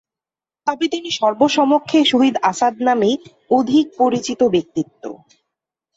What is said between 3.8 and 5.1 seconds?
পরিচিত ব্যক্তিত্ব।